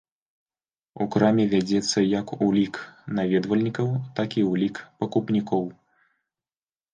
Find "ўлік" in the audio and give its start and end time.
2.47-2.79, 4.53-4.81